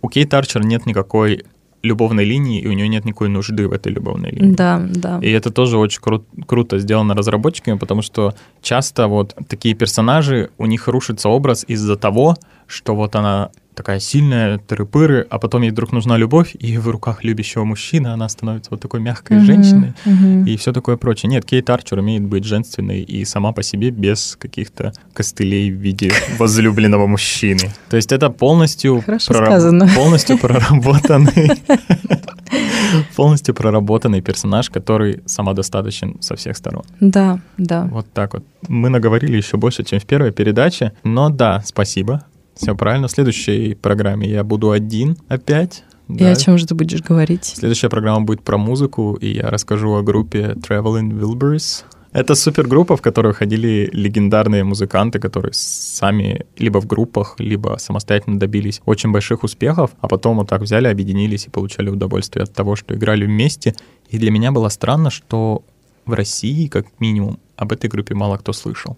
[0.03, 1.45] У Кейт Арчер нет никакой
[1.83, 4.55] любовной линии, и у нее нет никакой нужды в этой любовной линии.
[4.55, 5.19] Да, да.
[5.23, 10.67] И это тоже очень кру- круто сделано разработчиками, потому что часто вот такие персонажи, у
[10.67, 12.37] них рушится образ из-за того,
[12.67, 17.25] что вот она такая сильная, тыры-пыры, а потом ей вдруг нужна любовь, и в руках
[17.25, 20.45] любящего мужчины она становится вот такой мягкой Мгм, женщиной мгм.
[20.47, 21.29] и все такое прочее.
[21.31, 26.11] Нет, Кейт Арчер умеет быть женственной и сама по себе без каких-то костылей в виде
[26.39, 27.71] возлюбленного мужчины.
[27.91, 29.05] То есть это полностью,
[29.95, 31.51] полностью проработанный
[33.17, 36.85] полностью проработанный персонаж, который самодостаточен со всех сторон.
[37.01, 37.85] Да, да.
[37.85, 38.45] Вот так вот.
[38.69, 42.25] Мы наговорили еще больше, чем в первой передаче, но да, спасибо.
[42.57, 43.07] Все правильно.
[43.09, 45.85] В следующей программе я буду один опять.
[46.09, 46.31] И Да.
[46.31, 47.45] о чем же ты будешь говорить?
[47.45, 51.85] Следующая программа будет про музыку, и я расскажу о группе Traveling Wilburys.
[52.13, 58.81] Это супергруппа, в которую ходили легендарные музыканты, которые сами либо в группах, либо самостоятельно добились
[58.87, 62.95] очень больших успехов, а потом вот так взяли, объединились и получали удовольствие от того, что
[62.95, 63.75] играли вместе.
[64.09, 65.63] И для меня было странно, что
[66.07, 68.97] в России, как минимум, об этой группе мало кто слышал.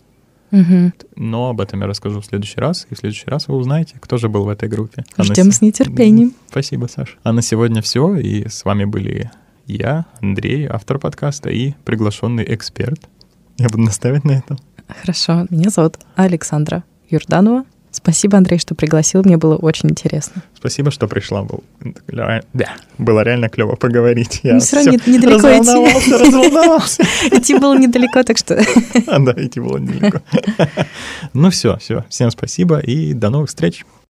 [0.50, 0.92] Мгм.
[1.16, 4.16] Но об этом я расскажу в следующий раз, и в следующий раз вы узнаете, кто
[4.16, 5.04] же был в этой группе.
[5.16, 6.32] А на Ждем се- с нетерпением.
[6.48, 7.16] Спасибо, Саша.
[7.22, 9.30] А на сегодня все, и с вами были
[9.66, 13.00] я, Андрей, автор подкаста и приглашенный эксперт.
[13.58, 14.58] Я буду наставить на этом.
[15.02, 15.46] Хорошо.
[15.50, 17.64] Меня зовут Александра Юрданова.
[17.90, 19.22] Спасибо, Андрей, что пригласил.
[19.24, 20.42] Мне было очень интересно.
[20.54, 21.42] Спасибо, что пришла.
[21.42, 21.64] Был...
[22.52, 24.40] Да, было реально клево поговорить.
[24.42, 26.12] Я Ну, всё равно недалеко идти.
[26.12, 27.02] разволновался.
[27.32, 28.54] Идти было недалеко, так что
[29.06, 30.20] А, Да, идти было недалеко.
[31.32, 32.04] Ну все, все.
[32.08, 33.84] Всем спасибо и до новых встреч.